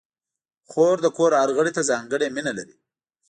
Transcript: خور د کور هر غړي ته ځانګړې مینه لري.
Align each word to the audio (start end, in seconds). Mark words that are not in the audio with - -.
خور 0.69 0.95
د 1.01 1.07
کور 1.17 1.31
هر 1.39 1.49
غړي 1.57 1.71
ته 1.77 1.81
ځانګړې 1.91 2.27
مینه 2.35 2.51
لري. 2.57 2.75